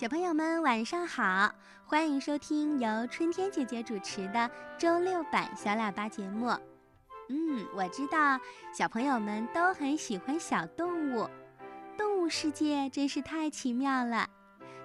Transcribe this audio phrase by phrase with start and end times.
[0.00, 6.46] 小朋友们晚上好，欢迎收听由春天姐姐主持的周六版小喇叭节目。
[7.28, 8.40] 嗯，我知道
[8.72, 11.28] 小朋友们都很喜欢小动物，
[11.98, 14.26] 动物世界真是太奇妙了。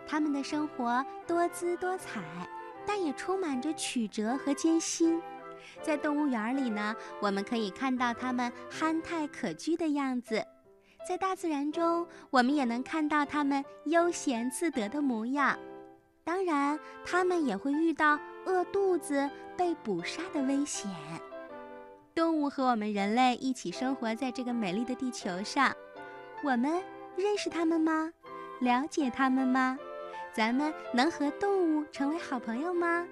[0.06, 2.22] 它们的生活多姿多彩，
[2.86, 5.22] 但也充满着曲折和艰辛。
[5.82, 10.46] 在动物园里呢，我们可以看到它们憨态可掬的样子。
[11.08, 15.58] 在大自然中，我们也能看到它们悠闲自得的模样。
[16.24, 20.90] 当然，它们也会遇到饿肚子、被捕杀的危险。
[22.16, 25.72] 动物和我们人类一起生活在这个美丽的地球上，
[26.44, 26.82] 我们
[27.16, 28.12] 认识它们吗？
[28.60, 29.78] 了解它们吗？
[30.34, 33.06] 咱们能和动物成为好朋友吗？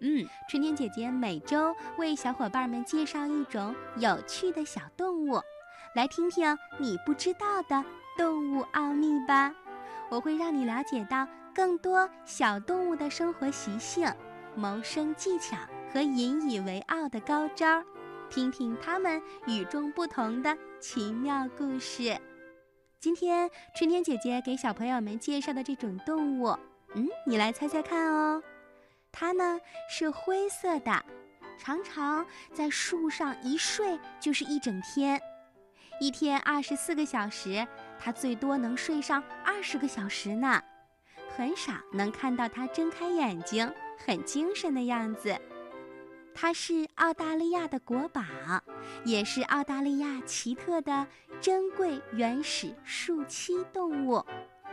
[0.00, 5.40] 嗯，春天姐姐每周为小伙伴们介绍一种有趣的小动物。
[5.94, 7.84] 来听听你不知道的
[8.18, 9.54] 动物奥秘吧！
[10.10, 14.12] 我会让你了解到更多小动物的生活习性、
[14.56, 15.56] 谋生技巧
[15.92, 17.80] 和引以为傲的高招，
[18.28, 22.18] 听听它们与众不同的奇妙故事。
[22.98, 26.48] 今天春天姐姐给小朋友们介绍的这种动物，
[26.96, 28.42] 嗯，你来猜猜看哦。
[29.12, 31.04] 它呢是灰色的，
[31.56, 35.22] 常常在树上一睡就是一整天。
[36.00, 37.66] 一天二十四个小时，
[37.98, 40.62] 它最多能睡上二十个小时呢，
[41.36, 43.72] 很少能看到它睁开眼睛
[44.04, 45.38] 很精神的样子。
[46.34, 48.22] 它是澳大利亚的国宝，
[49.04, 51.06] 也是澳大利亚奇特的
[51.40, 54.24] 珍贵原始树栖动物。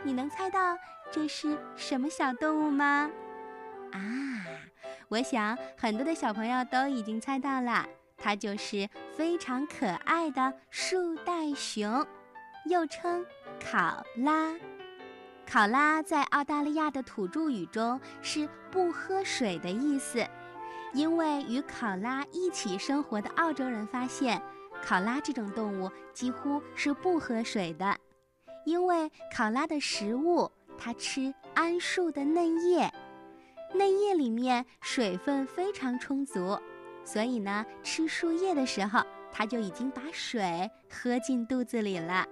[0.02, 0.76] 你能猜到
[1.12, 3.08] 这是什么小动物吗？
[3.92, 4.00] 啊，
[5.08, 7.86] 我想很多的小朋友都已经猜到了。
[8.22, 12.06] 它就是非常可爱的树袋熊，
[12.66, 13.26] 又称
[13.60, 14.54] 考拉。
[15.44, 20.24] 考拉在澳大利亚的土著语中是“不喝水”的意思，
[20.94, 24.40] 因为与考拉一起生活的澳洲人发现，
[24.80, 27.98] 考拉这种动物几乎是不喝水的，
[28.64, 32.90] 因为考拉的食物它吃桉树的嫩叶，
[33.74, 36.58] 嫩叶里面水分非常充足。
[37.04, 39.00] 所以呢，吃树叶的时候，
[39.32, 42.26] 它就已经把水喝进肚子里了。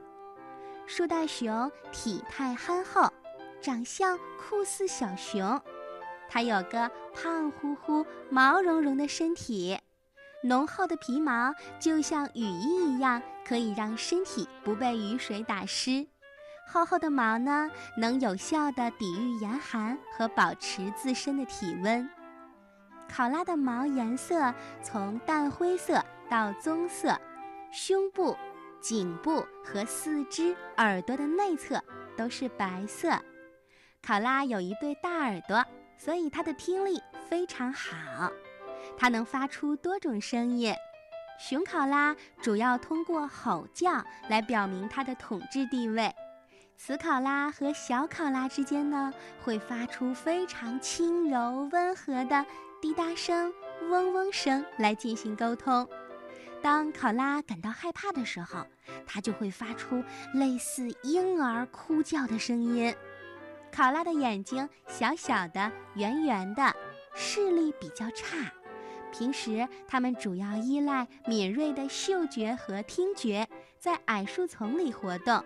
[0.86, 3.12] 树袋熊体态憨厚，
[3.60, 5.60] 长相酷似小熊。
[6.28, 9.78] 它有个胖乎乎、毛茸茸的身体，
[10.44, 16.06] 浓厚的皮毛就像雨衣一样，可以让身体不被雨水打湿。
[16.72, 22.08] 厚厚的毛呢，能有效地抵御严寒和保持自身的体温。
[23.10, 24.54] 考拉的毛颜色
[24.84, 27.18] 从淡灰色到棕色，
[27.72, 28.36] 胸部、
[28.80, 31.82] 颈部和四肢、耳朵的内侧
[32.16, 33.10] 都是白色。
[34.00, 35.64] 考拉有一对大耳朵，
[35.98, 38.30] 所以它的听力非常好。
[38.96, 40.72] 它能发出多种声音。
[41.36, 46.14] 雄考拉主要通过吼叫来表明它的统治地位。
[46.76, 49.12] 雌考拉和小考拉之间呢，
[49.44, 52.46] 会发出非常轻柔温和的。
[52.80, 53.52] 滴答声、
[53.90, 55.88] 嗡嗡声来进行沟通。
[56.62, 58.66] 当考拉感到害怕的时候，
[59.06, 60.02] 它就会发出
[60.34, 62.94] 类似婴儿哭叫的声音。
[63.72, 66.74] 考拉的眼睛小小的、圆圆的，
[67.14, 68.52] 视力比较差。
[69.12, 73.48] 平时它们主要依赖敏锐的嗅觉和听觉，
[73.78, 75.44] 在矮树丛里活动。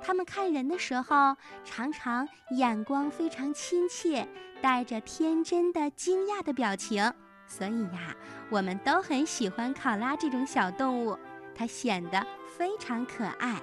[0.00, 4.26] 它们看人的时候，常常眼光非常亲切，
[4.62, 7.12] 带着天真的惊讶的表情。
[7.46, 8.14] 所以呀，
[8.50, 11.18] 我们都很喜欢考拉这种小动物，
[11.54, 12.26] 它显得
[12.56, 13.60] 非常可爱。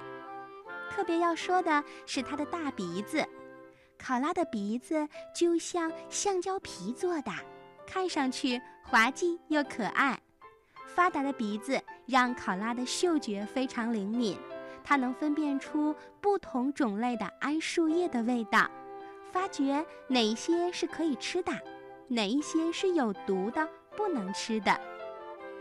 [0.90, 3.24] 特别要说的是它的大鼻子，
[3.98, 7.32] 考拉的鼻子就像橡胶皮做的，
[7.86, 10.18] 看上去滑稽又可爱。
[10.86, 14.38] 发达的鼻子让考拉的嗅觉非常灵敏。
[14.88, 18.70] 它能分辨出不同种类的桉树叶的味道，
[19.32, 21.50] 发觉哪一些是可以吃的，
[22.06, 24.78] 哪一些是有毒的不能吃的。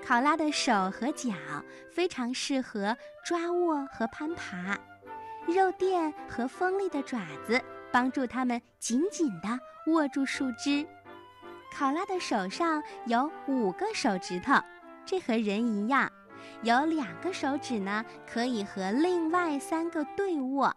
[0.05, 1.33] 考拉的手和脚
[1.91, 2.95] 非常适合
[3.25, 4.77] 抓握和攀爬，
[5.47, 7.59] 肉垫和锋利的爪子
[7.91, 9.59] 帮助它们紧紧地
[9.91, 10.85] 握住树枝。
[11.73, 14.53] 考拉的手上有五个手指头，
[15.03, 16.11] 这和人一样。
[16.61, 20.75] 有两个手指呢，可以和另外三个对握，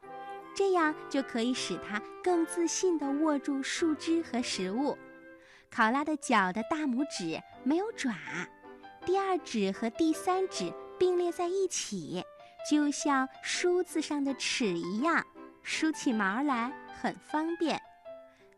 [0.55, 4.97] 这样就可以使它更自信地握住树枝和食物。
[5.71, 8.15] 考拉的脚的大拇指没有爪，
[9.05, 12.25] 第二指和第三指并列在一起，
[12.71, 15.25] 就像梳子上的齿一样，
[15.63, 17.81] 梳起毛来很方便。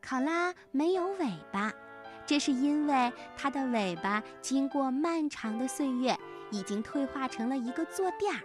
[0.00, 1.72] 考拉没有尾巴，
[2.30, 6.16] 这是因为它的尾巴经过漫长的岁月，
[6.52, 8.40] 已经退化成了一个坐垫儿。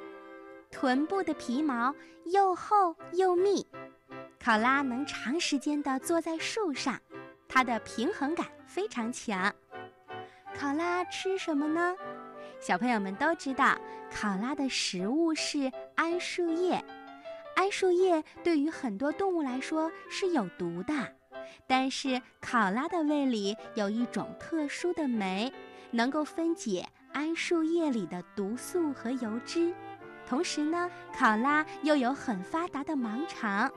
[0.71, 1.93] 臀部的皮毛
[2.25, 3.63] 又厚又密，
[4.43, 6.99] 考拉能长时间地坐在树上，
[7.47, 9.53] 它的平衡感非常强。
[10.55, 11.95] 考拉吃什么呢？
[12.59, 13.77] 小朋友们都知道，
[14.11, 16.83] 考拉的食物是桉树叶。
[17.55, 20.93] 桉树叶对于很多动物来说是有毒的，
[21.67, 25.51] 但是考拉的胃里有一种特殊的酶，
[25.91, 29.73] 能够分解桉树叶里的毒素和油脂。
[30.27, 33.71] 同时呢，考拉又有很发达的盲肠，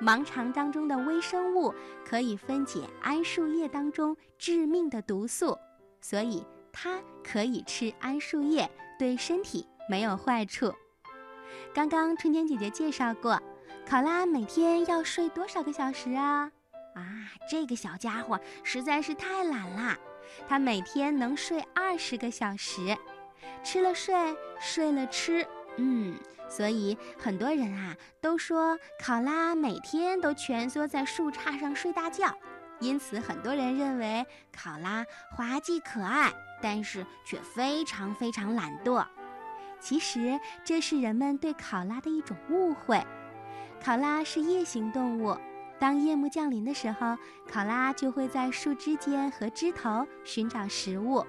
[0.00, 1.72] 盲肠当中的微生物
[2.04, 5.56] 可以分解桉树叶当中致命的毒素，
[6.00, 8.68] 所以它可以吃桉树叶，
[8.98, 10.74] 对身体没有坏处。
[11.72, 13.40] 刚刚春天姐姐介绍过，
[13.88, 16.50] 考拉每天要睡多少个小时啊？
[16.94, 19.98] 啊，这个小家伙实在是太懒啦，
[20.48, 22.96] 它每天能睡二十个小时，
[23.62, 24.14] 吃了睡，
[24.60, 25.46] 睡了吃，
[25.76, 26.16] 嗯，
[26.48, 32.32] 所以很多人啊都说考拉每天都蜷缩在树杈上睡大觉，
[32.78, 36.32] 因此很多人认为考拉滑稽可爱，
[36.62, 39.04] 但是却非常非常懒惰。
[39.80, 43.04] 其实这是人们对考拉的一种误会。
[43.82, 45.36] 考拉是夜行动物，
[45.78, 47.16] 当夜幕降临的时候，
[47.50, 51.26] 考拉就会在树枝间和枝头寻找食物。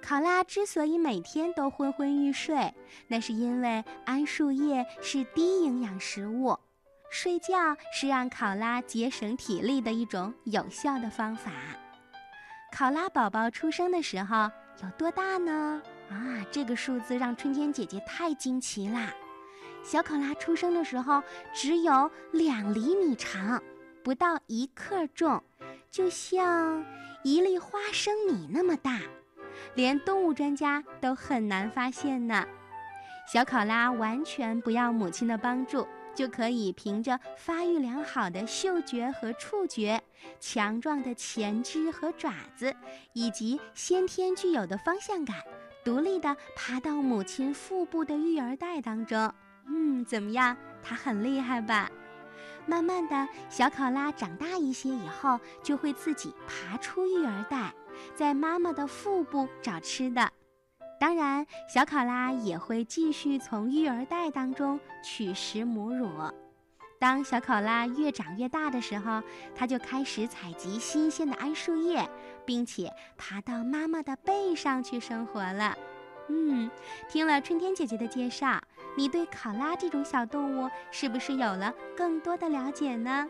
[0.00, 2.74] 考拉之所以每天都昏昏欲睡，
[3.06, 6.58] 那是因为桉树叶是低营养食物，
[7.08, 11.52] 睡觉是让考拉节省体力的一种有效的方法。
[12.72, 14.50] 考拉宝宝出生的时候
[14.82, 15.80] 有多大呢？
[16.10, 19.12] 啊，这个数字让春天姐姐太惊奇啦！
[19.84, 21.22] 小考拉出生的时候
[21.54, 23.62] 只有两厘米长，
[24.02, 25.42] 不到一克重，
[25.90, 26.84] 就像
[27.22, 29.00] 一粒花生米那么大，
[29.74, 32.44] 连动物专家都很难发现呢。
[33.32, 40.02] 小考拉完全不要母亲的帮助，就可以凭着发育良好的嗅觉和触觉、
[40.40, 42.74] 强壮的前肢和爪子，
[43.12, 45.36] 以及先天具有的方向感。
[45.84, 49.32] 独立地爬到母亲腹部的育儿袋当中，
[49.66, 50.56] 嗯，怎么样？
[50.82, 51.88] 它很厉害吧？
[52.66, 57.72] 慢慢的小考拉长大一些以后，就会自己爬出育儿袋，
[58.14, 60.30] 在妈妈的腹部找吃的。
[61.00, 66.08] 当然，小考拉也会继续从育儿袋当中取食母乳。
[67.00, 69.20] 当小考拉越长越大的时候，
[69.56, 72.08] 它就开始采集新鲜的桉树叶，
[72.46, 72.88] 并且
[73.18, 75.76] 爬到妈妈的背上去生活了。
[76.28, 76.70] 嗯，
[77.10, 78.60] 听了春天姐姐的介绍，
[78.96, 83.26] 你对考拉这种小动物是不是有了更多的了解呢？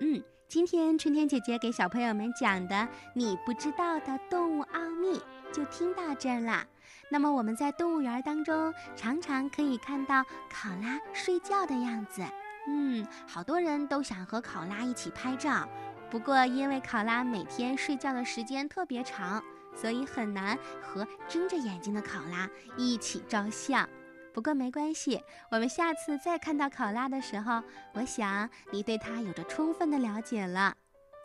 [0.00, 5.20] 嗯，今天春天姐姐给小朋友们讲的你不知道的动物奥秘
[5.52, 6.64] 就听到这儿啦。
[7.10, 12.22] 那么我们在动物园当中常常可以看到考拉睡觉的样子。
[12.66, 15.66] 嗯，好多人都想和考拉一起拍照，
[16.10, 19.42] 不过因为考拉每天睡觉的时间特别长，
[19.74, 22.46] 所以很难和睁着眼睛的考拉
[22.76, 23.88] 一起照相。
[24.34, 27.62] 不过没关系，我们下次再看到考拉的时候，
[27.94, 30.74] 我想你对它有着充分的了解了。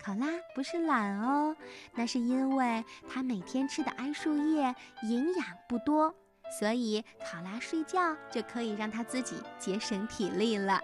[0.03, 1.55] 考拉不是懒哦，
[1.93, 6.13] 那是因为它每天吃的桉树叶营养不多，
[6.59, 10.81] 所以考拉睡觉就可以让它自己节省体力了。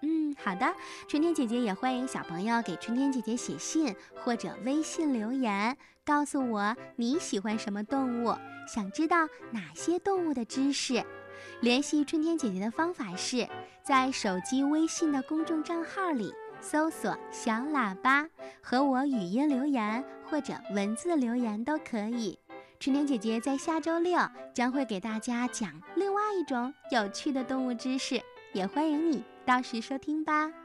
[0.00, 0.74] 嗯，好的。
[1.06, 8.34] 春天姐姐也欢迎小朋友给春天姐姐写信或者微信留言，告诉我你喜欢什么动物，
[8.66, 11.04] 想知道哪些动物的知识。
[11.60, 13.48] 联系春天姐姐的方法是
[13.82, 18.28] 在手机微信的公众账号里搜索“小喇叭”，
[18.62, 22.38] 和我语音留言或者文字留言都可以。
[22.78, 24.18] 春天姐姐在下周六
[24.54, 28.20] 将会给大家讲另外一种有趣的动物知识，
[28.52, 29.24] 也欢迎你。
[29.44, 30.61] 到时收听吧。